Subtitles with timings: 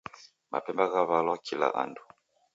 [0.51, 2.01] Mapemba ghaw'alwa kila andu